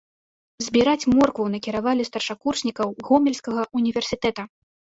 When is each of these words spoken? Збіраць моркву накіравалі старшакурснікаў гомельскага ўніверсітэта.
Збіраць 0.67 1.07
моркву 1.15 1.45
накіравалі 1.55 2.07
старшакурснікаў 2.09 2.87
гомельскага 3.11 3.61
ўніверсітэта. 3.83 4.41